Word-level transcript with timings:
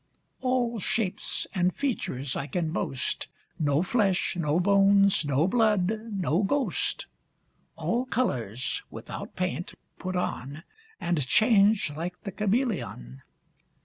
All 0.41 0.79
shapes 0.79 1.45
and 1.53 1.75
features 1.75 2.35
I 2.35 2.47
can 2.47 2.71
boast, 2.71 3.27
No 3.59 3.83
flesh, 3.83 4.35
no 4.35 4.59
bones, 4.59 5.23
no 5.25 5.47
blood 5.47 6.11
no 6.13 6.41
ghost: 6.41 7.05
All 7.75 8.05
colours, 8.07 8.81
without 8.89 9.35
paint, 9.35 9.75
put 9.99 10.15
on, 10.15 10.63
And 10.99 11.27
change 11.27 11.91
like 11.95 12.19
the 12.23 12.31
cameleon. 12.31 13.21